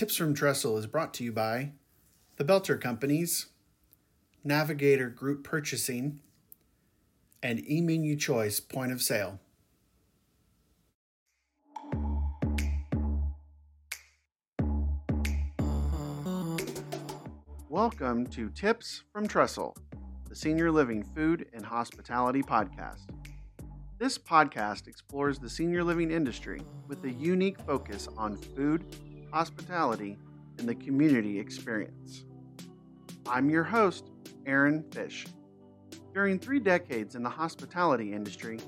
[0.00, 1.72] Tips from Trestle is brought to you by
[2.36, 3.48] the Boelter Companies,
[4.42, 6.20] Navigator Group Purchasing,
[7.42, 9.38] and eMenu Choice Point of Sale.
[17.68, 19.76] Welcome to Tips from Trestle,
[20.30, 23.10] the Senior Living Food and Hospitality Podcast.
[23.98, 28.82] This podcast explores the senior living industry with a unique focus on food
[29.32, 30.18] hospitality,
[30.58, 32.24] and the community experience.
[33.26, 34.10] I'm your host,
[34.46, 35.26] Aaron Fish.
[36.12, 38.58] During three decades in the hospitality industry,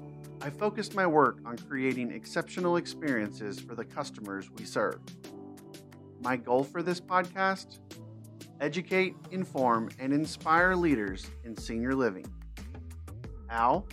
[0.41, 5.01] I focused my work on creating exceptional experiences for the customers we serve.
[6.21, 7.81] My goal for this podcast?
[8.61, 12.27] Educate, inform, and inspire leaders in senior living.
[13.49, 13.85] How?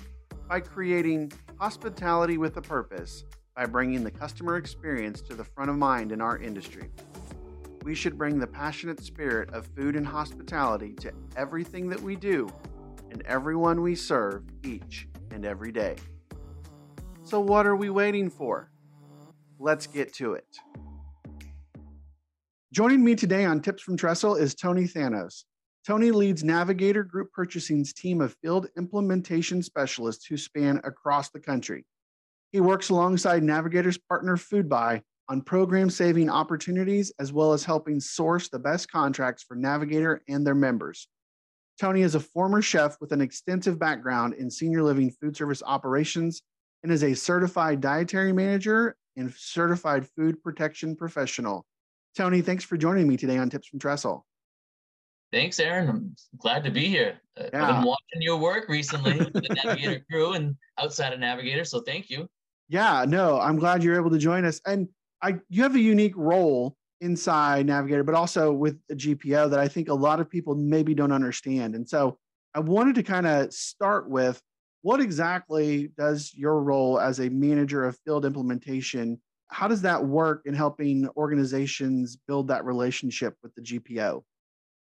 [0.48, 3.26] By creating hospitality with a purpose
[3.60, 6.90] by bringing the customer experience to the front of mind in our industry.
[7.84, 12.48] We should bring the passionate spirit of food and hospitality to everything that we do
[13.12, 15.98] and everyone we serve each and every day.
[17.24, 18.72] So, what are we waiting for?
[19.60, 20.48] Let's get to it.
[22.72, 25.44] Joining me today on Tips from Trestle is Tony Thanos.
[25.86, 31.84] Tony leads Navigator Group Purchasing's team of field implementation specialists who span across the country.
[32.52, 38.50] He works alongside Navigator's partner Foodbuy on program saving opportunities as well as helping source
[38.50, 41.08] the best contracts for Navigator and their members.
[41.80, 46.42] Tony is a former chef with an extensive background in senior living food service operations
[46.84, 51.66] and is a certified dietary manager and certified food protection professional.
[52.18, 54.26] Tony, thanks for joining me today on Tips from Trestle.
[55.32, 55.88] Thanks, Aaron.
[55.88, 57.22] I'm glad to be here.
[57.38, 57.50] Yeah.
[57.54, 61.82] I've been watching your work recently with the Navigator crew and outside of Navigator, so
[61.82, 62.28] thank you.
[62.70, 64.62] Yeah, no, I'm glad you're able to join us.
[64.66, 64.88] And
[65.22, 69.68] I, you have a unique role inside Navigator, but also with a GPO that I
[69.68, 71.76] think a lot of people maybe don't understand.
[71.76, 72.18] And so
[72.54, 74.42] I wanted to kind of start with
[74.82, 79.20] what exactly does your role as a manager of field implementation?
[79.48, 84.24] How does that work in helping organizations build that relationship with the GPO?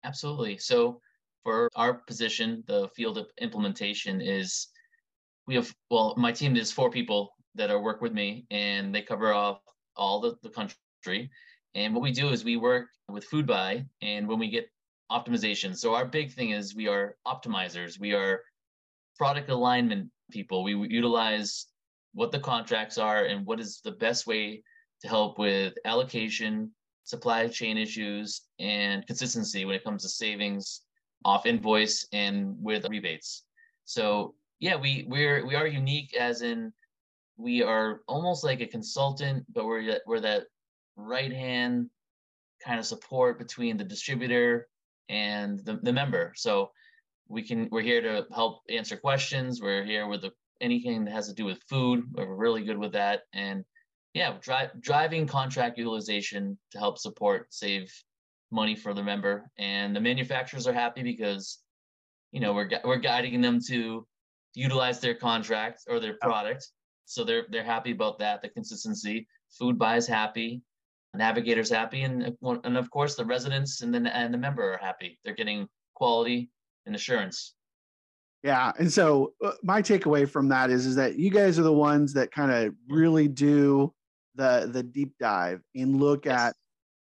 [0.04, 0.58] Absolutely.
[0.58, 1.00] So
[1.44, 4.68] for our position, the field implementation is
[5.48, 9.02] we have well, my team is four people that are work with me and they
[9.02, 9.60] cover off
[9.96, 11.30] all the, the country.
[11.76, 14.70] And what we do is we work with food Foodbuy and when we get
[15.12, 15.76] optimization.
[15.76, 18.00] So our big thing is we are optimizers.
[18.00, 18.42] We are
[19.18, 20.64] product alignment people.
[20.64, 21.68] We utilize
[22.14, 24.64] what the contracts are and what is the best way
[25.02, 26.72] to help with allocation,
[27.04, 30.82] supply chain issues, and consistency when it comes to savings
[31.26, 33.44] off invoice and with rebates.
[33.86, 36.74] So yeah, we we're we are unique as in
[37.40, 40.44] we are almost like a consultant, but we're we're that
[40.98, 41.90] right hand
[42.64, 44.68] kind of support between the distributor
[45.08, 46.34] and the, the member.
[46.36, 46.72] So
[47.30, 49.62] we can we're here to help answer questions.
[49.62, 52.04] We're here with the, anything that has to do with food.
[52.12, 53.22] We're really good with that.
[53.32, 53.64] And
[54.14, 57.90] yeah, dri- driving contract utilization to help support save
[58.52, 59.50] money for the member.
[59.58, 61.60] And the manufacturers are happy because
[62.34, 64.06] you know we're we're guiding them to
[64.56, 66.68] utilize their contract or their product
[67.10, 68.42] so they're they're happy about that.
[68.42, 69.28] The consistency.
[69.60, 70.62] Foodbuy is happy.
[71.16, 75.20] Navigator's happy, and and of course the residents and the and the member are happy.
[75.26, 76.52] They're getting quality
[76.86, 77.56] and assurance.
[78.44, 81.74] Yeah, and so uh, my takeaway from that is is that you guys are the
[81.74, 83.92] ones that kind of really do
[84.36, 86.40] the the deep dive and look yes.
[86.40, 86.56] at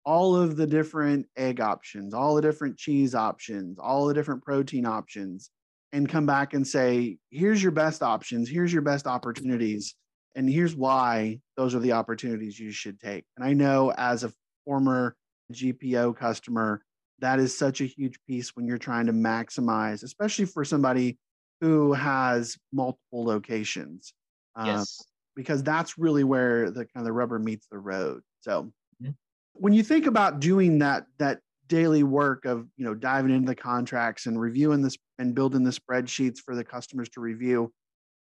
[0.07, 4.87] all of the different egg options, all the different cheese options, all the different protein
[4.87, 5.51] options,
[5.93, 9.95] and come back and say, here's your best options, here's your best opportunities,
[10.35, 13.25] and here's why those are the opportunities you should take.
[13.37, 14.33] And I know as a
[14.65, 15.17] former
[15.53, 16.83] GPO customer,
[17.19, 21.19] that is such a huge piece when you're trying to maximize, especially for somebody
[21.61, 24.15] who has multiple locations.
[24.57, 25.05] Uh, yes.
[25.37, 28.21] because that's really where the kind of the rubber meets the road.
[28.41, 28.73] So
[29.03, 29.13] mm-hmm.
[29.53, 31.41] when you think about doing that that
[31.71, 35.71] daily work of you know diving into the contracts and reviewing this and building the
[35.71, 37.73] spreadsheets for the customers to review.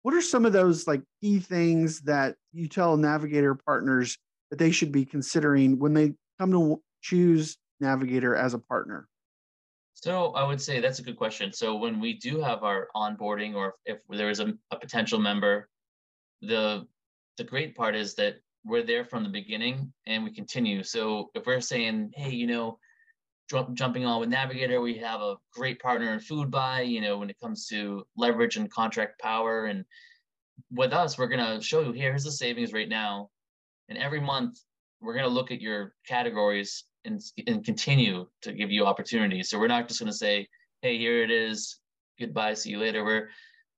[0.04, 4.18] What are some of those like key things that you tell navigator partners
[4.50, 9.07] that they should be considering when they come to choose navigator as a partner?
[9.96, 11.51] So i would say that's a good question.
[11.51, 15.68] So when we do have our onboarding or if there is a, a potential member
[16.42, 16.88] the
[17.38, 20.84] the great part is that we're there from the beginning and we continue.
[20.84, 22.78] So if we're saying hey you know
[23.74, 24.81] jumping on with Navigator.
[24.81, 28.72] We have a great partner in Foodbuy, you know, when it comes to leverage and
[28.72, 29.66] contract power.
[29.66, 29.86] And
[30.72, 33.30] with us, we're going to show you here's the savings right now.
[33.90, 34.60] And every month,
[35.01, 39.50] we're going to look at your categories and, and continue to give you opportunities.
[39.50, 40.48] So we're not just going to say,
[40.81, 41.80] hey, here it is,
[42.19, 43.04] goodbye, see you later.
[43.04, 43.30] We're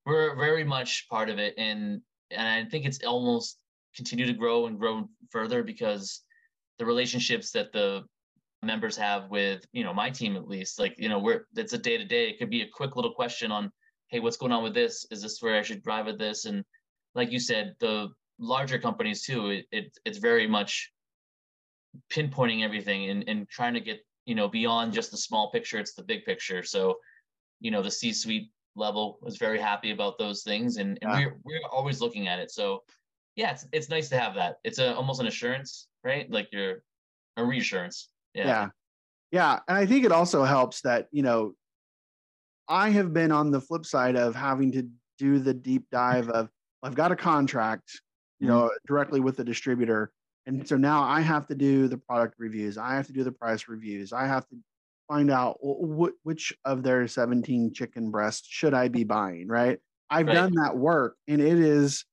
[0.05, 2.01] we're very much part of it, and
[2.31, 3.57] and I think it's almost
[3.95, 6.23] continue to grow and grow further because
[6.79, 8.03] the relationships that the
[8.63, 11.77] members have with you know my team at least like you know we're it's a
[11.77, 12.29] day to day.
[12.29, 13.71] It could be a quick little question on
[14.09, 15.05] hey what's going on with this?
[15.11, 16.45] Is this where i should drive with this?
[16.45, 16.63] And
[17.15, 18.09] like you said the
[18.39, 20.91] larger companies too it, it it's very much
[22.11, 25.93] pinpointing everything and, and trying to get you know beyond just the small picture it's
[25.93, 26.63] the big picture.
[26.63, 26.97] So
[27.59, 31.19] you know the c suite level was very happy about those things and, and yeah.
[31.19, 32.51] we're, we're always looking at it.
[32.51, 32.83] So
[33.35, 34.57] yeah it's, it's nice to have that.
[34.63, 36.29] It's a, almost an assurance right?
[36.29, 36.83] Like you're
[37.37, 38.45] a reassurance yeah.
[38.45, 38.67] yeah.
[39.31, 39.59] Yeah.
[39.67, 41.53] And I think it also helps that, you know,
[42.67, 44.87] I have been on the flip side of having to
[45.17, 46.49] do the deep dive of
[46.83, 48.01] I've got a contract,
[48.39, 48.87] you know, mm-hmm.
[48.87, 50.11] directly with the distributor.
[50.45, 52.77] And so now I have to do the product reviews.
[52.77, 54.11] I have to do the price reviews.
[54.11, 54.57] I have to
[55.07, 59.77] find out wh- which of their 17 chicken breasts should I be buying, right?
[60.09, 60.33] I've right.
[60.33, 62.05] done that work and it is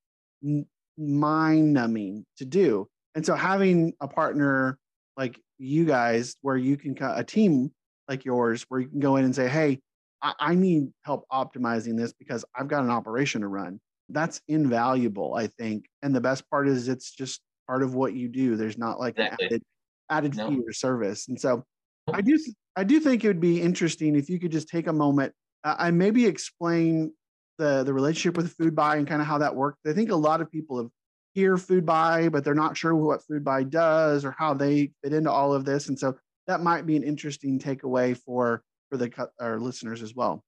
[0.98, 2.88] mind numbing to do.
[3.14, 4.78] And so having a partner
[5.16, 7.70] like you guys where you can a team
[8.08, 9.80] like yours where you can go in and say hey
[10.22, 15.34] I, I need help optimizing this because i've got an operation to run that's invaluable
[15.34, 18.78] i think and the best part is it's just part of what you do there's
[18.78, 19.46] not like exactly.
[19.46, 19.62] an added,
[20.10, 20.48] added no.
[20.48, 21.64] fee or service and so
[22.12, 22.38] i do
[22.76, 25.32] i do think it would be interesting if you could just take a moment
[25.64, 27.12] uh, and maybe explain
[27.58, 30.40] the the relationship with Foodbuy and kind of how that worked i think a lot
[30.40, 30.88] of people have
[31.38, 35.54] hear Foodbuy, but they're not sure what Foodbuy does or how they fit into all
[35.54, 35.88] of this.
[35.88, 36.16] And so
[36.48, 40.44] that might be an interesting takeaway for for the our listeners as well.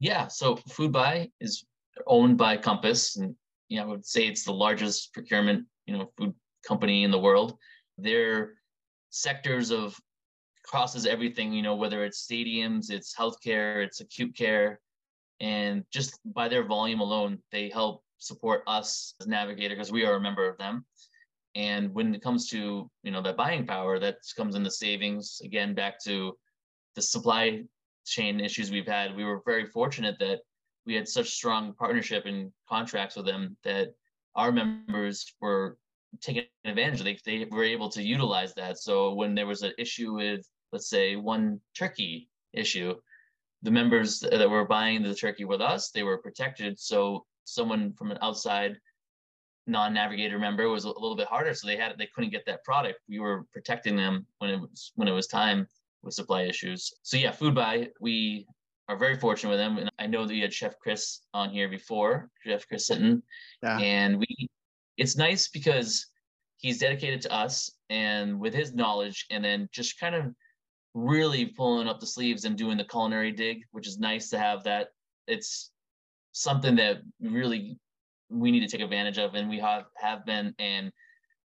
[0.00, 0.28] Yeah.
[0.28, 1.64] So Foodbuy is
[2.06, 3.34] owned by Compass, and
[3.68, 6.34] you know, I would say it's the largest procurement you know food
[6.66, 7.56] company in the world.
[7.96, 8.54] Their
[9.10, 9.98] sectors of
[10.62, 11.54] crosses everything.
[11.54, 14.78] You know, whether it's stadiums, it's healthcare, it's acute care,
[15.40, 20.14] and just by their volume alone, they help support us as Navigator because we are
[20.14, 20.84] a member of them.
[21.54, 25.40] And when it comes to you know that buying power, that comes in the savings.
[25.44, 26.36] Again, back to
[26.94, 27.64] the supply
[28.04, 29.16] chain issues we've had.
[29.16, 30.40] We were very fortunate that
[30.86, 33.88] we had such strong partnership and contracts with them that
[34.34, 35.78] our members were
[36.20, 37.06] taking advantage of.
[37.06, 38.78] They they were able to utilize that.
[38.78, 42.94] So when there was an issue with, let's say, one turkey issue,
[43.62, 46.78] the members that were buying the turkey with us, they were protected.
[46.78, 48.76] So someone from an outside
[49.66, 51.54] non-navigator member was a little bit harder.
[51.54, 53.00] So they had they couldn't get that product.
[53.08, 55.66] We were protecting them when it was when it was time
[56.02, 56.92] with supply issues.
[57.02, 58.46] So yeah Foodbuy we
[58.88, 59.78] are very fortunate with them.
[59.78, 63.22] And i know that you had chef chris on here before chef chris Sinton,
[63.62, 63.78] yeah.
[63.78, 64.48] and we
[64.96, 66.06] it's nice because
[66.56, 70.34] he's dedicated to us and with his knowledge and then just kind of
[70.94, 74.64] really pulling up the sleeves and doing the culinary dig which is nice to have
[74.64, 74.88] that.
[75.26, 75.70] It's
[76.38, 77.76] something that really
[78.30, 80.54] we need to take advantage of, and we have have been.
[80.58, 80.92] And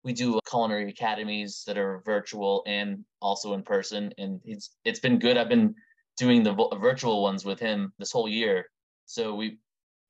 [0.04, 5.18] we do culinary academies that are virtual and also in person, and it's it's been
[5.18, 5.36] good.
[5.36, 5.74] I've been
[6.16, 8.66] doing the virtual ones with him this whole year,
[9.04, 9.58] so we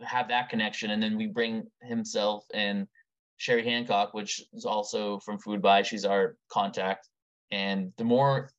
[0.02, 2.86] have that connection, and then we bring himself and
[3.38, 5.84] Sherry Hancock, which is also from Foodbuy.
[5.84, 7.08] She's our contact,
[7.50, 8.50] and the more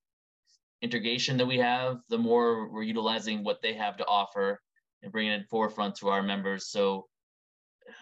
[0.81, 4.61] integration that we have, the more we're utilizing what they have to offer
[5.03, 6.69] and bringing it forefront to our members.
[6.69, 7.07] So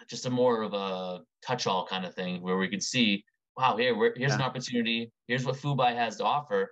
[0.10, 3.24] just a more of a touch-all kind of thing where we can see,
[3.58, 4.36] wow, here, here's yeah.
[4.36, 5.12] an opportunity.
[5.28, 6.72] Here's what Foodbuy has to offer.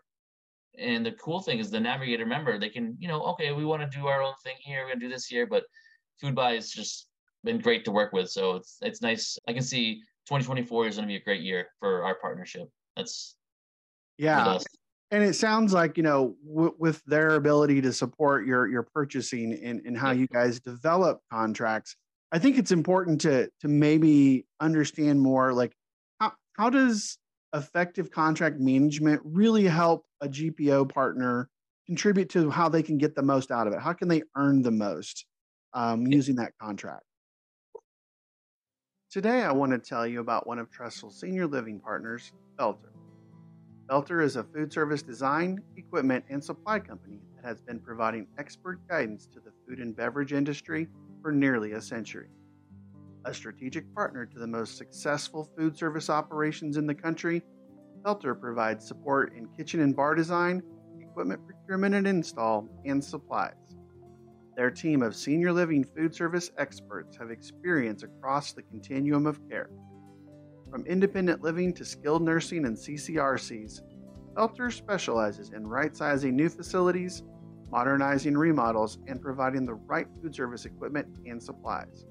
[0.78, 3.90] And the cool thing is the navigator member, they can, you know, okay, we want
[3.90, 4.84] to do our own thing here.
[4.84, 5.64] We're gonna do this here, but
[6.22, 7.08] Foodbuy has just
[7.44, 8.30] been great to work with.
[8.30, 9.38] So it's it's nice.
[9.48, 12.68] I can see 2024 is gonna be a great year for our partnership.
[12.98, 13.36] That's
[14.18, 14.58] yeah
[15.12, 19.54] and it sounds like you know w- with their ability to support your your purchasing
[19.64, 21.96] and, and how you guys develop contracts
[22.32, 25.74] i think it's important to to maybe understand more like
[26.20, 27.18] how, how does
[27.54, 31.50] effective contract management really help a gpo partner
[31.86, 33.80] contribute to how they can get the most out of it?
[33.80, 35.26] How can they earn the most
[35.74, 37.04] um, using that contract?
[39.12, 42.95] Today i want to tell you about one of Trestle's senior living partners Boelter
[43.90, 48.80] Boelter is a food service design, equipment, and supply company that has been providing expert
[48.88, 50.88] guidance to the food and beverage industry
[51.22, 52.30] for nearly a century.
[53.26, 57.44] A strategic partner to the most successful food service operations in the country,
[58.02, 60.64] Boelter provides support in kitchen and bar design,
[61.00, 63.76] equipment procurement and install, and supplies.
[64.58, 69.70] Their team of senior living food service experts have experience across the continuum of care
[70.70, 73.82] from independent living to skilled nursing and CCRCs,
[74.36, 77.24] Boelter specializes in right sizing new facilities,
[77.72, 82.06] modernizing remodels, and providing the right food service equipment and supplies.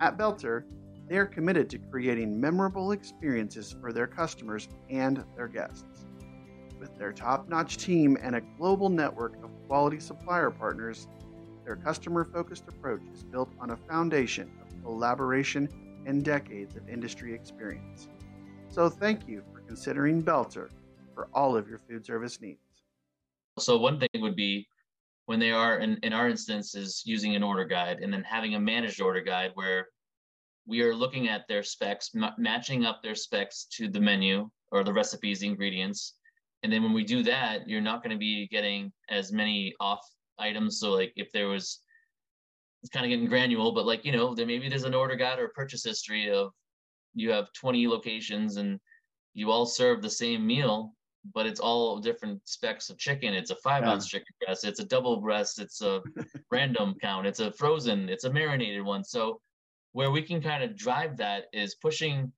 [0.00, 0.64] At Boelter,
[1.08, 6.06] they are committed to creating memorable experiences for their customers and their guests.
[6.78, 11.08] With their top notch team and a global network of quality supplier partners,
[11.64, 15.68] their customer focused approach is built on a foundation of collaboration
[16.06, 18.08] and decades of industry experience.
[18.68, 20.70] So, thank you for considering Boelter
[21.14, 22.60] for all of your food service needs.
[23.58, 24.66] So, one thing would be
[25.26, 28.54] when they are, in, in our instance, is using an order guide and then having
[28.54, 29.86] a managed order guide where
[30.66, 34.84] we are looking at their specs, m- matching up their specs to the menu or
[34.84, 36.14] the recipes, the ingredients.
[36.62, 40.00] And then when we do that, you're not going to be getting as many off
[40.38, 40.78] items.
[40.78, 41.80] So like if there was,
[42.82, 45.38] it's kind of getting granular, but like, you know, there maybe there's an order guide
[45.38, 46.52] or a purchase history of
[47.14, 48.80] you have 20 locations and
[49.34, 50.94] you all serve the same meal,
[51.34, 53.34] but it's all different specs of chicken.
[53.34, 53.90] It's a five yeah.
[53.90, 54.64] ounce chicken breast.
[54.64, 55.58] It's a double breast.
[55.58, 56.02] It's a
[56.50, 57.26] random count.
[57.26, 58.08] It's a frozen.
[58.08, 59.04] It's a marinated one.
[59.04, 59.40] So
[59.92, 62.32] where we can kind of drive that is pushing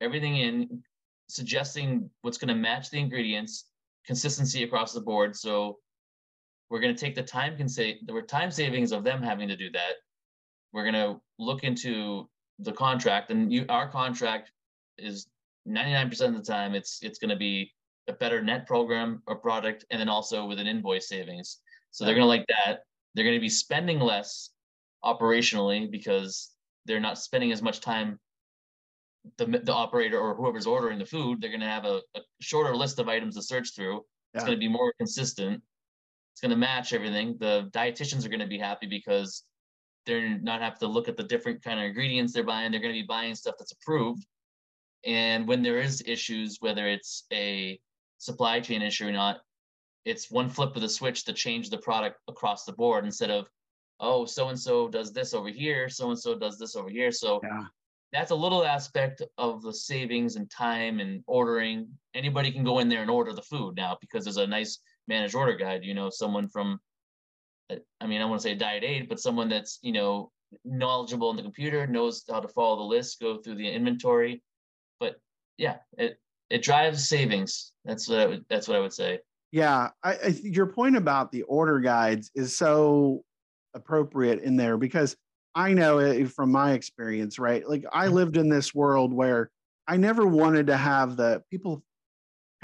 [0.00, 0.82] everything in,
[1.28, 3.66] suggesting what's going to match the ingredients,
[4.06, 5.36] consistency across the board.
[5.36, 5.78] So
[6.70, 9.48] we're going to take the time can say there were time savings of them having
[9.48, 9.94] to do that.
[10.72, 14.50] We're going to look into the contract, and you, our contract
[14.98, 15.28] is
[15.68, 17.72] 99% of the time it's it's going to be
[18.08, 21.58] a better net program or product, and then also with an invoice savings.
[21.90, 22.80] So they're going to like that.
[23.14, 24.50] They're going to be spending less
[25.04, 26.50] operationally because
[26.84, 28.18] they're not spending as much time
[29.38, 32.74] the, the operator or whoever's ordering the food they're going to have a, a, shorter
[32.74, 34.04] list of items to search through
[34.34, 35.62] it's going to be more consistent
[36.36, 39.44] it's going to match everything the dietitians are going to be happy because
[40.04, 42.94] they're not have to look at the different kind of ingredients they're buying they're going
[42.94, 44.26] to be buying stuff that's approved
[45.04, 47.78] and when there is issues whether it's a
[48.18, 49.38] supply chain issue or not
[50.04, 53.48] it's one flip of the switch to change the product across the board instead of
[54.00, 57.10] oh, so and so does this over here, so and so does this over here.
[57.10, 57.64] So yeah.
[58.12, 61.88] that's a little aspect of the savings and time and ordering.
[62.14, 64.78] Anybody can go in there and order the food now because there's a nice
[65.08, 65.84] managed order guide.
[65.84, 66.78] You know, someone from,
[67.70, 70.30] uh, I mean, I want to say diet aid, but someone that's you know
[70.64, 74.42] knowledgeable in the computer knows how to follow the list, go through the inventory.
[75.00, 75.16] But
[75.58, 76.18] yeah, it
[76.50, 77.72] it drives savings.
[77.84, 79.20] That's what I would, that's what I would say.
[79.52, 83.24] Yeah, I, I, your point about the order guides is so
[83.74, 85.16] appropriate in there because
[85.54, 87.66] I know it from my experience, right?
[87.66, 88.14] Like I mm-hmm.
[88.14, 89.50] lived in this world where
[89.88, 91.82] I never wanted to have the people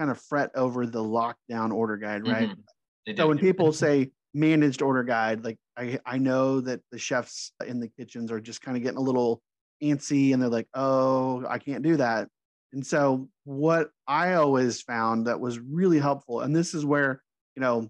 [0.02, 2.48] kind of fret over the lockdown order guide, right?
[2.48, 3.16] Mm-hmm.
[3.16, 7.78] So when people say managed order guide, like I, I know that the chefs in
[7.78, 9.40] the kitchens are just kind of getting a little
[9.80, 12.28] antsy and they're like, oh, I can't do that.
[12.72, 17.22] And so what I always found that was really helpful, and this is where,
[17.54, 17.88] you know,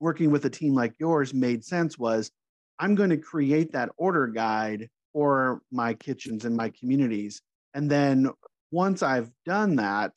[0.00, 2.30] working with a team like yours made sense was
[2.78, 7.42] I'm going to create that order guide for my kitchens and my communities.
[7.74, 8.30] And then
[8.70, 10.12] once I've done that,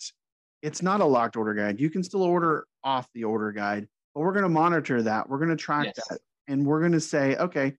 [0.62, 1.80] it's not a locked order guide.
[1.80, 5.30] You can still order off the order guide, but we're going to monitor that.
[5.30, 6.08] We're going to track yes.
[6.10, 6.20] that.
[6.48, 7.74] And we're going to say, okay,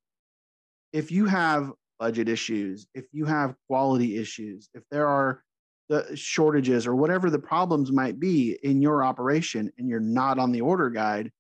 [0.93, 5.43] if you have budget issues, if you have quality issues, if there are
[5.89, 10.53] the shortages or whatever the problems might be in your operation and you're not on
[10.53, 11.31] the order guide,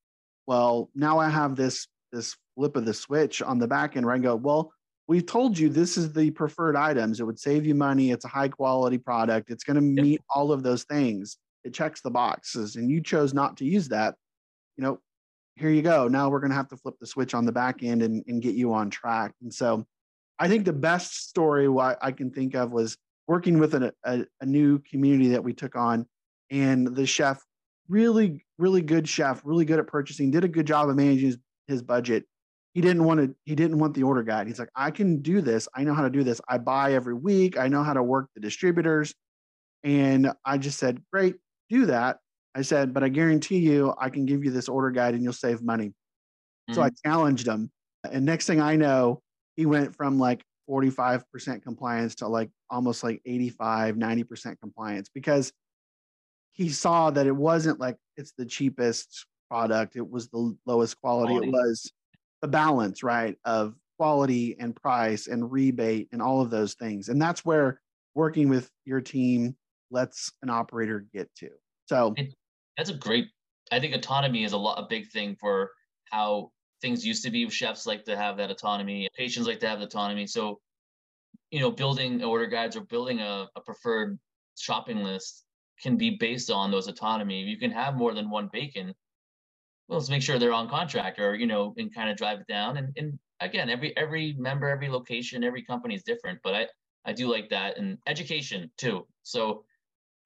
[0.46, 4.14] well, now I have this this flip of the switch on the back end where
[4.14, 4.72] I go, well,
[5.10, 7.18] we told you this is the preferred items.
[7.18, 8.12] It would save you money.
[8.12, 9.50] It's a high quality product.
[9.50, 10.20] It's going to meet yep.
[10.32, 11.36] all of those things.
[11.64, 14.14] It checks the boxes, and you chose not to use that.
[14.76, 15.00] You know,
[15.56, 16.06] here you go.
[16.06, 18.40] Now we're going to have to flip the switch on the back end and, and
[18.40, 19.34] get you on track.
[19.42, 19.84] And so,
[20.38, 21.66] I think the best story
[22.00, 25.74] I can think of was working with a, a, a new community that we took
[25.74, 26.06] on,
[26.52, 27.44] and the chef
[27.88, 31.38] really, really good chef, really good at purchasing, did a good job of managing his,
[31.66, 32.26] his budget.
[32.72, 34.46] He didn't want to, he didn't want the order guide.
[34.46, 35.68] He's like, I can do this.
[35.74, 36.40] I know how to do this.
[36.48, 37.58] I buy every week.
[37.58, 39.14] I know how to work the distributors.
[39.82, 41.36] And I just said, Great,
[41.68, 42.18] do that.
[42.54, 45.32] I said, but I guarantee you I can give you this order guide and you'll
[45.32, 45.88] save money.
[45.88, 46.74] Mm-hmm.
[46.74, 47.08] So I mm-hmm.
[47.08, 47.70] challenged him.
[48.10, 49.22] And next thing I know,
[49.56, 55.52] he went from like 45% compliance to like almost like 85, 90% compliance because
[56.52, 61.32] he saw that it wasn't like it's the cheapest product it was the lowest quality.
[61.32, 61.48] quality.
[61.48, 61.92] it was
[62.42, 67.20] the balance right of quality and price and rebate and all of those things and
[67.20, 67.80] that's where
[68.14, 69.54] working with your team
[69.90, 71.50] lets an operator get to
[71.86, 72.14] so
[72.76, 73.26] that's a great
[73.72, 75.70] i think autonomy is a lot a big thing for
[76.10, 79.80] how things used to be chefs like to have that autonomy patients like to have
[79.80, 80.58] autonomy so
[81.50, 84.18] you know building order guides or building a, a preferred
[84.56, 85.44] shopping list
[85.82, 87.42] can be based on those autonomy.
[87.42, 88.94] You can have more than one bacon.
[89.90, 92.46] Well, let's make sure they're on contract or, you know, and kind of drive it
[92.46, 92.76] down.
[92.76, 96.38] And, and again, every every member, every location, every company is different.
[96.44, 96.66] But I,
[97.04, 97.76] I do like that.
[97.76, 99.04] And education too.
[99.24, 99.64] So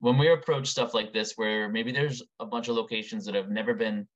[0.01, 3.49] when we approach stuff like this, where maybe there's a bunch of locations that have
[3.49, 4.07] never been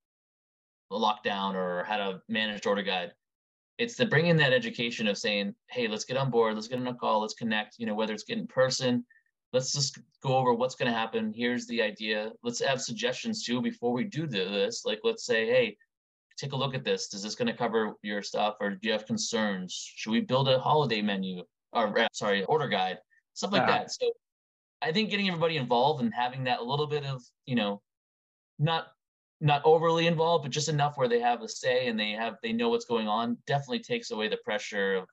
[0.91, 3.13] locked down or had a managed order guide,
[3.79, 6.79] it's the bringing in that education of saying, hey, let's get on board, let's get
[6.79, 9.03] on a call, let's connect, you know, whether it's getting person,
[9.53, 11.33] let's just go over what's going to happen.
[11.35, 12.33] Here's the idea.
[12.43, 14.85] Let's have suggestions too before we do this.
[14.85, 15.77] Like, let's say, hey,
[16.39, 17.13] take a look at this.
[17.15, 19.75] Is this going to cover your stuff or do you have concerns?
[19.97, 22.99] Should we build a holiday menu or, uh, sorry, order guide?
[23.35, 23.79] Stuff like yeah.
[23.79, 23.93] that.
[23.93, 24.11] So
[24.83, 27.81] I think getting everybody involved and having that a little bit of, you know,
[28.59, 28.89] not
[29.41, 32.53] not overly involved, but just enough where they have a say and they have they
[32.53, 35.05] know what's going on definitely takes away the pressure of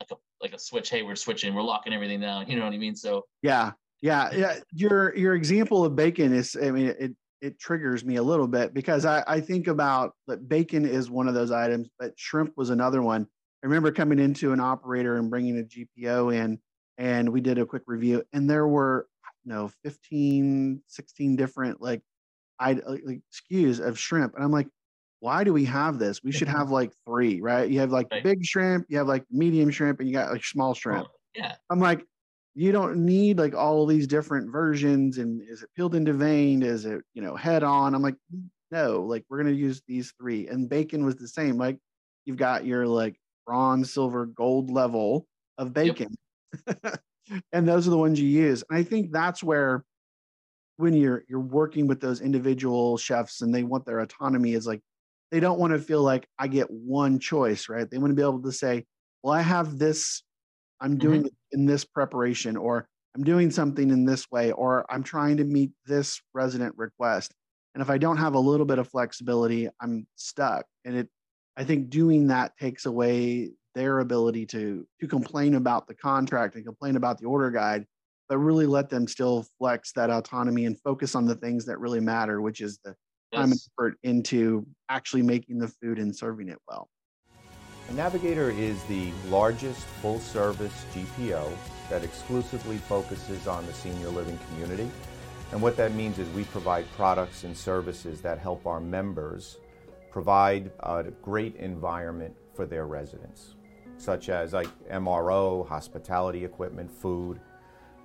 [0.00, 0.90] like a like a switch.
[0.90, 2.48] Hey, we're switching, we're locking everything down.
[2.48, 2.96] You know what I mean?
[2.96, 4.58] So yeah, yeah, yeah.
[4.72, 8.74] Your your example of bacon is, I mean, it it triggers me a little bit
[8.74, 12.70] because I I think about that bacon is one of those items, but shrimp was
[12.70, 13.26] another one.
[13.62, 16.58] I remember coming into an operator and bringing a GPO in,
[16.96, 19.08] and we did a quick review, and there were
[19.44, 22.02] you know 15, 16 different like
[22.60, 24.68] I like SKUs of shrimp, and I'm like,
[25.20, 26.22] why do we have this?
[26.22, 26.58] We should mm-hmm.
[26.58, 27.68] have like three, right?
[27.68, 28.22] You have like right.
[28.22, 31.06] big shrimp, you have like medium shrimp, and you got like small shrimp.
[31.08, 31.54] Oh, yeah.
[31.70, 32.04] I'm like,
[32.54, 35.18] you don't need like all of these different versions.
[35.18, 36.62] And is it peeled into vein?
[36.62, 37.94] Is it, you know, head on?
[37.94, 38.16] I'm like,
[38.70, 40.48] no, like we're going to use these three.
[40.48, 41.56] And bacon was the same.
[41.56, 41.78] Like
[42.24, 46.14] you've got your like bronze, silver, gold level of bacon.
[46.66, 47.00] Yep.
[47.52, 48.64] and those are the ones you use.
[48.68, 49.84] And I think that's where
[50.78, 54.80] when you're you're working with those individual chefs and they want their autonomy is like
[55.30, 57.88] they don't want to feel like I get one choice, right?
[57.90, 58.84] They want to be able to say,
[59.22, 60.22] well, I have this,
[60.80, 61.26] I'm doing mm-hmm.
[61.26, 65.44] it in this preparation, or I'm doing something in this way, or I'm trying to
[65.44, 67.32] meet this resident request.
[67.74, 70.66] And if I don't have a little bit of flexibility, I'm stuck.
[70.84, 71.08] And it,
[71.56, 76.64] I think doing that takes away their ability to to complain about the contract and
[76.64, 77.86] complain about the order guide,
[78.28, 82.00] but really let them still flex that autonomy and focus on the things that really
[82.00, 82.94] matter, which is the
[83.32, 86.88] time and effort into actually making the food and serving it well.
[87.92, 91.50] Navigator is the largest full service GPO
[91.88, 94.90] that exclusively focuses on the senior living community.
[95.52, 99.56] And what that means is we provide products and services that help our members
[100.10, 103.54] provide a great environment for their residents,
[103.96, 107.40] such as like MRO, hospitality equipment, food,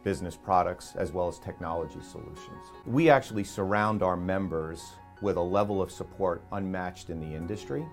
[0.04, 2.72] business products, as well as technology solutions.
[2.86, 4.82] We actually surround our members
[5.22, 7.86] with a level of support unmatched in the industry.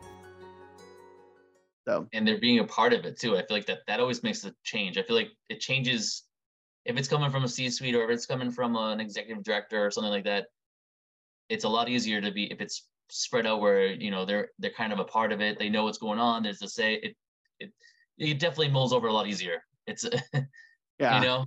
[1.87, 3.37] So and they're being a part of it too.
[3.37, 4.99] I feel like that that always makes a change.
[4.99, 6.25] I feel like it changes
[6.85, 9.91] if it's coming from a C-suite or if it's coming from an executive director or
[9.91, 10.47] something like that.
[11.49, 14.71] It's a lot easier to be if it's spread out where you know they're they're
[14.71, 15.59] kind of a part of it.
[15.59, 16.43] They know what's going on.
[16.43, 17.17] There's to say it
[17.59, 17.73] it
[18.19, 19.63] it definitely mulls over a lot easier.
[19.87, 20.05] It's
[20.99, 21.47] yeah, you know,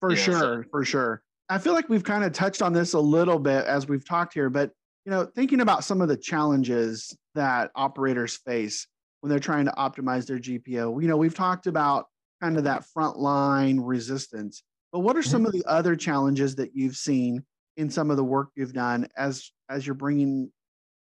[0.00, 0.68] for sure, so.
[0.70, 1.22] for sure.
[1.48, 4.34] I feel like we've kind of touched on this a little bit as we've talked
[4.34, 4.70] here, but
[5.08, 8.86] you know, thinking about some of the challenges that operators face
[9.22, 12.08] when they're trying to optimize their GPO, you know, we've talked about
[12.42, 15.30] kind of that frontline resistance, but what are mm-hmm.
[15.30, 17.42] some of the other challenges that you've seen
[17.78, 20.52] in some of the work you've done as as you're bringing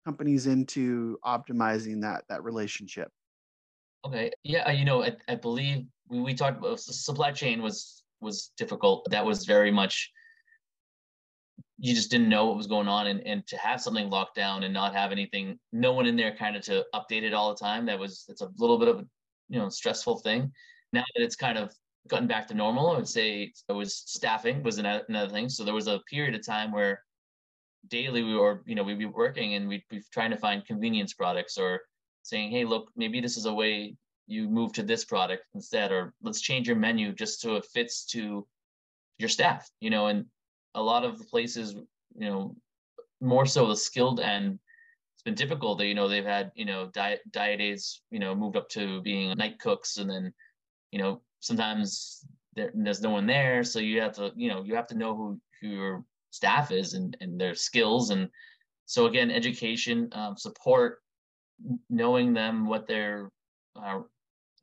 [0.06, 3.10] companies into optimizing that that relationship?
[4.06, 8.04] Okay, yeah, uh, you know, I, I believe we, we talked about supply chain was
[8.22, 9.06] was difficult.
[9.12, 10.10] That was very much
[11.80, 14.63] you just didn't know what was going on and, and to have something locked down
[14.63, 17.60] and not have anything no one in there kind of to update it all the
[17.60, 19.06] time that was it's a little bit of a
[19.50, 20.52] you know stressful thing.
[20.94, 21.74] Now that it's kind of
[22.08, 25.50] gotten back to normal i would say it was staffing was another thing.
[25.50, 27.04] So there was a period of time where
[27.90, 31.13] daily we were you know we'd be working and we'd be trying to find convenience
[31.13, 31.82] products or
[32.24, 36.13] saying hey look maybe this is a way you move to this product instead or
[36.22, 38.46] let's change your menu just so it fits to
[39.20, 40.26] your staff you know and
[40.75, 42.56] a lot of the places, you know,
[43.21, 44.60] more so the skilled end,
[45.15, 45.80] it's been difficult.
[45.80, 49.01] That you know they've had you know diet diet aides, you know, moved up to
[49.01, 50.34] being night cooks, and then
[50.91, 52.25] you know sometimes
[52.56, 55.15] there, there's no one there, so you have to you know you have to know
[55.15, 58.30] who who your staff is and and their skills, and
[58.86, 60.99] so again, education, um, support,
[61.89, 63.30] knowing them what their
[63.75, 63.99] uh,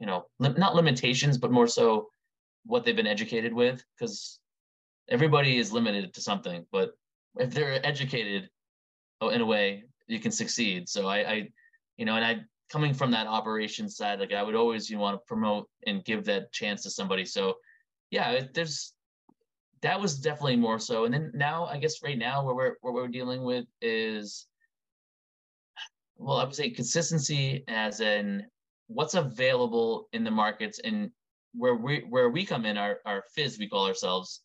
[0.01, 2.09] you know li- not limitations, but more so
[2.65, 4.39] what they've been educated with, because
[5.09, 6.93] everybody is limited to something, but
[7.37, 8.49] if they're educated
[9.21, 10.89] oh, in a way, you can succeed.
[10.89, 11.49] So I, I
[11.97, 12.41] you know, and I
[12.71, 16.05] coming from that operations side, like I would always you know, want to promote and
[16.05, 17.25] give that chance to somebody.
[17.25, 17.55] So
[18.11, 18.95] yeah, there's
[19.83, 21.05] that was definitely more so.
[21.05, 24.47] And then now, I guess right now, where we're what we're dealing with is,
[26.17, 28.45] well, I would say consistency as in
[28.87, 31.11] what's available in the markets and
[31.55, 34.41] where we where we come in our our fizz we call ourselves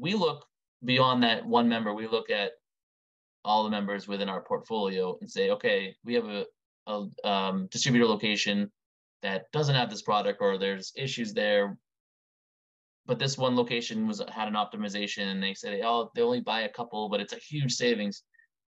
[0.00, 0.46] we look
[0.84, 1.94] beyond that one member.
[1.94, 2.52] We look at
[3.44, 6.44] all the members within our portfolio and say okay we have a,
[6.86, 8.70] a um, distributor location
[9.22, 11.76] that doesn't have this product or there's issues there.
[13.06, 16.62] But this one location was had an optimization and they said oh they only buy
[16.62, 18.22] a couple but it's a huge savings.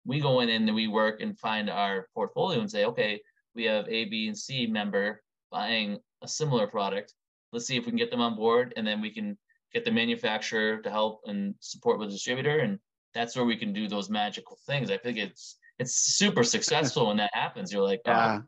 [0.05, 3.21] We go in and we work and find our portfolio and say okay
[3.55, 7.15] we have a b and c member buying a similar product.
[7.53, 9.37] Let's see if we can get them on board and then we can
[9.75, 12.79] get the manufacturer to help and support with the distributor and
[13.15, 17.17] that's where we can do those magical things i think it's it's super successful when
[17.17, 18.41] that happens you're like oh, Yeah.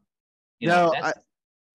[0.61, 1.21] you No, know, that's, I-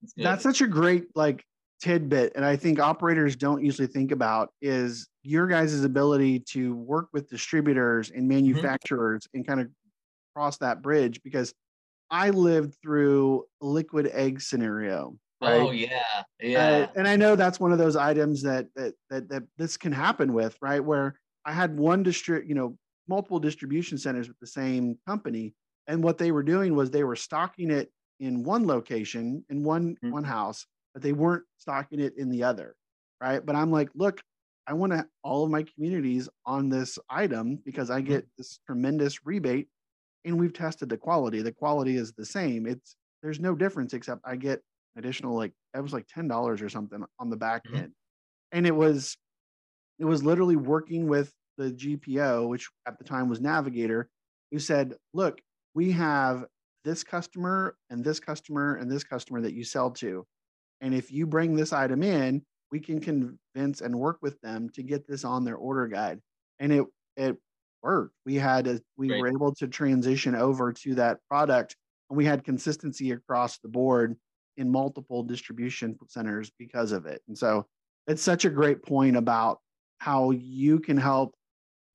[0.02, 0.14] that's.
[0.16, 1.44] That's such a great like
[1.80, 7.08] tidbit, and I think operators don't usually think about is your guys' ability to work
[7.12, 8.28] with distributors and mm-hmm.
[8.28, 9.68] manufacturers and kind of
[10.34, 11.52] cross that bridge because
[12.10, 15.16] I lived through a liquid egg scenario.
[15.40, 15.62] Right?
[15.62, 19.28] oh yeah Uh, yeah and I know that's one of those items that that that
[19.28, 20.80] that this can happen with, right?
[20.84, 22.76] Where I had one distri, you know,
[23.08, 25.54] multiple distribution centers with the same company,
[25.86, 29.96] and what they were doing was they were stocking it in one location in one
[30.04, 30.12] Mhm.
[30.12, 32.76] one house, but they weren't stocking it in the other,
[33.20, 33.44] right?
[33.44, 34.20] But I'm like, look,
[34.66, 39.24] I want to all of my communities on this item because I get this tremendous
[39.26, 39.68] rebate,
[40.24, 41.42] and we've tested the quality.
[41.42, 42.66] The quality is the same.
[42.66, 44.62] It's there's no difference except I get
[44.96, 47.82] additional like it was like ten dollars or something on the back Mhm.
[47.82, 47.94] end,
[48.52, 49.18] and it was
[49.98, 54.10] it was literally working with the GPO, which at the time was Navigator,
[54.50, 55.40] who said, "Look,
[55.74, 56.46] we have
[56.84, 60.26] this customer and this customer and this customer that you sell to,
[60.80, 64.82] and if you bring this item in, we can convince and work with them to
[64.82, 66.20] get this on their order guide."
[66.58, 67.38] And it it
[67.82, 68.14] worked.
[68.26, 69.14] We had a, we Great.
[69.14, 71.76] were able to transition over to that product,
[72.10, 74.18] and we had consistency across the board
[74.60, 77.22] in multiple distribution centers because of it.
[77.28, 77.66] And so
[78.06, 79.58] it's such a great point about
[79.98, 81.34] how you can help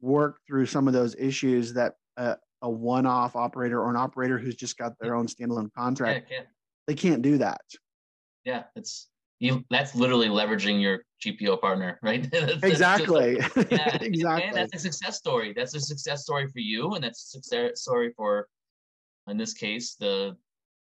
[0.01, 4.55] work through some of those issues that uh, a one-off operator or an operator who's
[4.55, 6.41] just got their own standalone contract yeah,
[6.87, 7.61] they can't do that.
[8.45, 13.35] yeah it's you that's literally leveraging your gpo partner right That's- that's Exactly.
[13.35, 14.51] like- yeah, and exactly.
[14.53, 15.53] that's a success story.
[15.55, 18.47] That's a success story for you, and that's a success story for,
[19.27, 20.35] in this case, the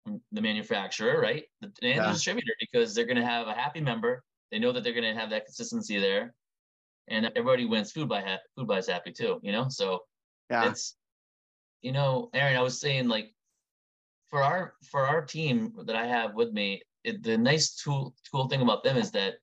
[0.05, 2.07] the manufacturer, right, the, and Yeah.
[2.07, 4.23] the distributor, because they're going to have a happy member.
[4.51, 6.33] They know that they're going to have that consistency there,
[7.07, 7.93] and everybody wins.
[7.93, 9.67] Foodbuy ha- Foodbuy's happy too, you know.
[9.69, 10.01] So
[10.49, 10.69] yeah.
[10.69, 10.95] it's,
[11.81, 13.33] you know, Aaron, I was saying like,
[14.29, 18.47] for our for our team that I have with me, it, the nice tool cool
[18.47, 19.35] thing about them is that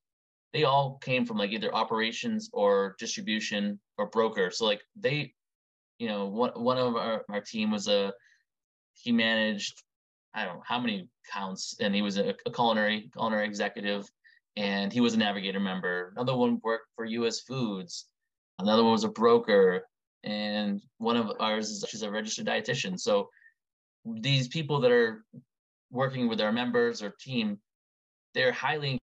[0.53, 4.51] they all came from like either operations or distribution or broker.
[4.51, 5.33] So like they,
[5.99, 8.13] you know, one one of our, our team was a
[8.95, 9.83] he managed
[10.35, 14.09] I don't know how many counts, and he was a, a culinary culinary executive,
[14.57, 16.13] and he was a navigator member.
[16.17, 17.41] Another one worked for U.S.
[17.41, 18.07] Foods.
[18.59, 19.87] Another one was a broker,
[20.23, 22.99] and one of ours is she's a registered dietitian.
[22.99, 23.29] So
[24.05, 25.25] these people that are
[25.91, 27.59] working with our members or team,
[28.35, 28.99] they're highly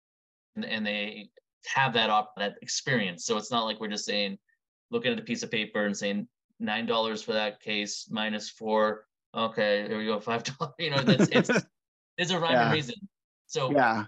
[0.56, 1.28] and, they
[1.66, 3.24] have that op- that experience.
[3.24, 4.38] So it's not like we're just saying,
[4.90, 6.28] looking at a piece of paper and saying
[6.60, 9.05] nine dollars for that case minus four.
[9.36, 10.74] Okay, here we go, five dollars.
[10.78, 11.50] You know, that's it's
[12.18, 12.64] there's a rhyme Yeah.
[12.66, 12.94] and reason.
[13.46, 14.04] So yeah.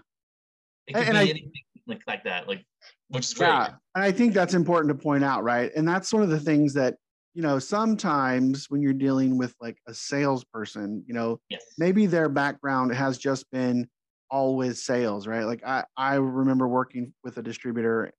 [0.87, 1.51] it could And be I- anything
[1.87, 2.63] like like that, like
[3.09, 3.47] which is great.
[3.47, 5.71] Yeah, and I think that's important to point out, right?
[5.75, 6.95] And that's one of the things that
[7.35, 11.63] you know sometimes when you're dealing with like a salesperson, you know, Yes.
[11.77, 13.87] maybe their background has just been
[14.31, 15.43] always sales, right?
[15.45, 18.11] Like I I remember working with a distributor,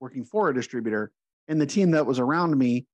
[0.00, 1.12] working for a distributor,
[1.48, 2.86] and the team that was around me,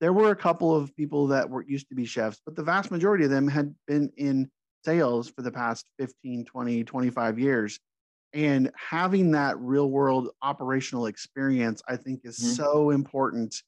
[0.00, 2.90] there were a couple of people that were used to be chefs, but the vast
[2.90, 4.50] majority of them had been in
[4.84, 7.80] sales for the past 15, 20, 25 years.
[8.32, 12.66] And having that real world operational experience, I think, is Mhm.
[12.66, 13.62] so important.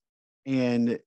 [0.47, 1.01] And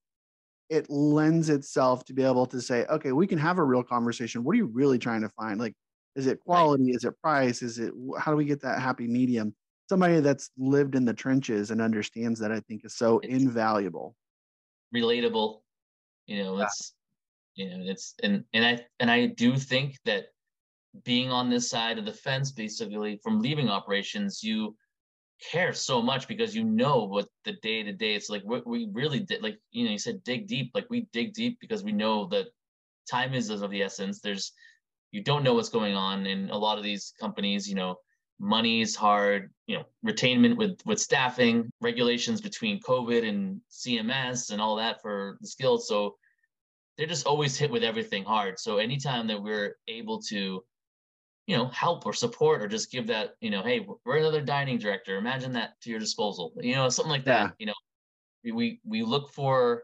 [0.69, 4.43] it lends itself to be able to say, okay, we can have a real conversation.
[4.43, 5.59] What are you really trying to find?
[5.59, 5.75] Like,
[6.15, 6.91] is it quality?
[6.91, 7.61] Is it price?
[7.61, 9.55] Is it how do we get that happy medium?
[9.89, 14.15] Somebody that's lived in the trenches and understands that, I think, is so invaluable.
[14.95, 15.59] Relatable.
[16.27, 16.93] You know it's
[17.55, 20.25] you know it's and and i and i do think that
[21.03, 24.75] being on this side of the fence basically from leaving operations you
[25.51, 28.89] care so much because you know what the day to day it's like what we
[28.93, 31.91] really did like you know you said dig deep like we dig deep because we
[31.91, 32.45] know that
[33.09, 34.19] time is of the essence.
[34.21, 34.53] There's
[35.11, 37.95] you don't know what's going on in a lot of these companies you know
[38.39, 44.75] money's hard, you know, retainment with with staffing, regulations between COVID and CMS and all
[44.77, 45.87] that for the skills.
[45.87, 46.15] So
[46.97, 48.59] they're just always hit with everything hard.
[48.59, 50.63] So anytime that we're able to,
[51.47, 54.77] you know, help or support or just give that, you know, hey, we're another dining
[54.77, 55.17] director.
[55.17, 56.53] Imagine that to your disposal.
[56.61, 57.41] You know, something like that.
[57.41, 57.51] Yeah.
[57.59, 59.83] You know, we we look for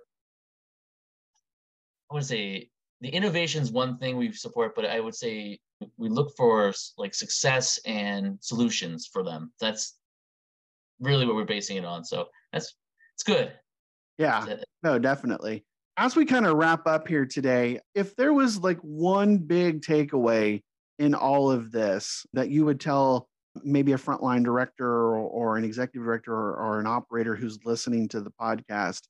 [2.12, 2.70] I would say
[3.02, 5.60] the innovation is one thing we support, but I would say
[5.98, 9.52] we look for like success and solutions for them.
[9.60, 9.98] That's
[11.00, 12.04] really what we're basing it on.
[12.06, 12.76] So that's
[13.16, 13.54] it's good.
[14.18, 14.58] Yeah.
[14.84, 15.66] No, definitely.
[15.98, 20.62] As we kind of wrap up here today, if there was like one big takeaway
[21.00, 23.28] in all of this that you would tell
[23.64, 28.08] maybe a frontline director or, or an executive director or, or an operator who's listening
[28.10, 29.02] to the podcast,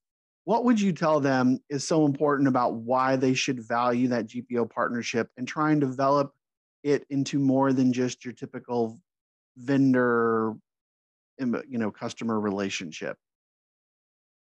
[0.45, 4.69] what would you tell them is so important about why they should value that GPO
[4.69, 6.34] partnership and try and develop
[6.84, 8.99] it into more than just your typical
[9.58, 10.53] vendor
[11.39, 13.17] you know customer relationship?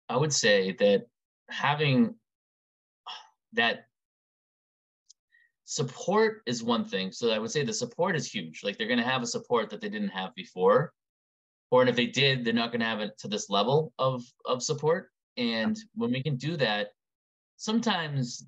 [0.08, 1.08] I would say that
[1.50, 2.16] having
[3.54, 3.86] that
[5.66, 9.00] support is one thing so i would say the support is huge like they're going
[9.00, 10.94] to have a support that they didn't have before
[11.72, 14.24] or and if they did they're not going to have it to this level of
[14.46, 16.90] of support and when we can do that
[17.58, 18.46] sometimes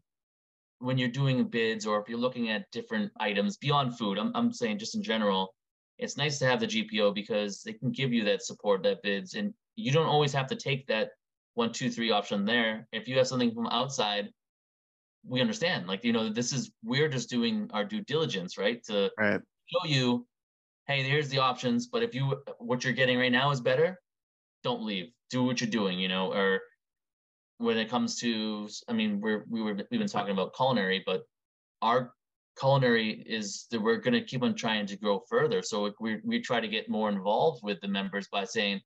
[0.79, 4.53] when you're doing bids or if you're looking at different items beyond food, I'm, I'm
[4.53, 5.53] saying just in general,
[5.97, 9.33] it's nice to have the GPO because they can give you that support, that bids,
[9.33, 11.09] and you don't always have to take that
[11.55, 12.87] one, two, three option there.
[12.93, 14.29] If you have something from outside,
[15.25, 15.87] we understand.
[15.87, 18.81] Like, you know, this is we're just doing our due diligence, right?
[18.85, 19.41] To right.
[19.65, 20.25] show you,
[20.87, 21.87] hey, here's the options.
[21.87, 23.99] But if you what you're getting right now is better,
[24.63, 25.11] don't leave.
[25.29, 26.61] Do what you're doing, you know, or
[27.59, 31.21] when it comes to i mean we're we were we've been talking about culinary but
[31.81, 32.13] our
[32.59, 35.61] culinary is that we're going to keep on trying to grow further.
[35.61, 38.81] So we, we try to get more involved with the members by saying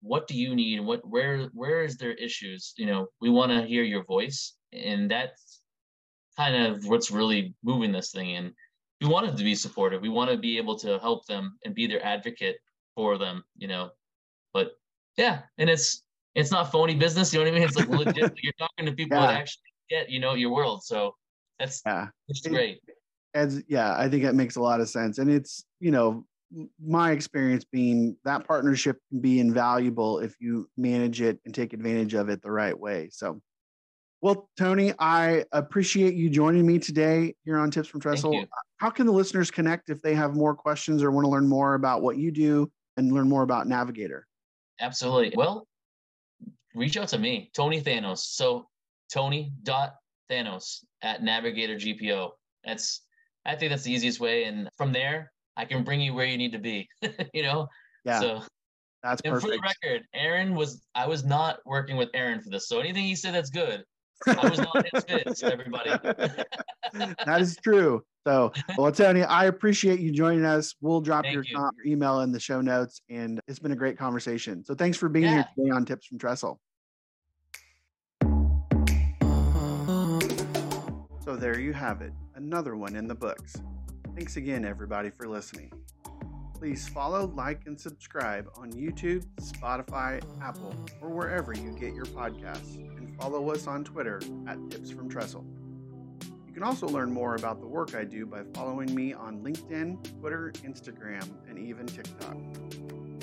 [0.00, 0.80] what do you need?
[0.80, 2.72] What where where is their issues?
[2.76, 5.60] You know we want to hear your voice and that's
[6.36, 8.52] kind of what's really moving this thing and
[9.00, 10.00] we wanted to be supportive.
[10.00, 12.56] We want to be able to help them and be their advocate
[12.94, 13.90] for them you know?
[14.54, 14.72] But
[15.16, 16.04] yeah and it's
[16.38, 17.32] it's not phony business.
[17.32, 17.64] You know what I mean?
[17.64, 18.32] It's like legit.
[18.42, 19.26] you're talking to people yeah.
[19.26, 20.84] that actually get you know your world.
[20.84, 21.14] So
[21.58, 22.80] that's yeah, it's great.
[23.34, 26.24] As yeah, I think that makes a lot of sense, and it's you know
[26.82, 32.14] my experience being that partnership can be invaluable if you manage it and take advantage
[32.14, 33.10] of it the right way.
[33.12, 33.40] So.
[34.20, 38.46] Well, Tony, I appreciate you joining me today here on Tips from Trestle.
[38.78, 41.74] How can the listeners connect if they have more questions or want to learn more
[41.74, 44.26] about what you do and learn more about Navigator?
[44.80, 45.34] Absolutely.
[45.36, 45.67] Well,
[46.78, 48.18] reach out to me, Tony Thanos.
[48.18, 48.66] So
[49.12, 49.94] Tony dot
[50.30, 52.30] Thanos at Navigator GPO.
[52.64, 53.02] That's
[53.44, 54.44] I think that's the easiest way.
[54.44, 56.88] And from there, I can bring you where you need to be.
[57.34, 57.66] you know?
[58.04, 58.20] Yeah.
[58.20, 58.42] So
[59.02, 59.52] that's and perfect.
[59.52, 62.68] for the record, Aaron was I was not working with Aaron for this.
[62.68, 63.84] So anything he said that's good.
[64.26, 65.90] I was not his fits, everybody.
[66.92, 68.02] that is true.
[68.26, 70.74] So, well, Tony, I appreciate you joining us.
[70.80, 71.56] We'll drop your, you.
[71.56, 74.64] your, email in the show notes, and it's been a great conversation.
[74.64, 75.34] So, thanks for being yeah.
[75.34, 76.60] here today on Tips from Trestle.
[81.28, 83.60] So, there you have it, another one in the books.
[84.14, 85.70] Thanks again, everybody, for listening.
[86.54, 92.76] Please follow, like, and subscribe on YouTube, Spotify, Apple, or wherever you get your podcasts,
[92.76, 95.44] and follow us on Twitter at Tips from Trestle
[96.46, 100.20] You can also learn more about the work I do by following me on LinkedIn,
[100.20, 102.38] Twitter, Instagram, and even TikTok.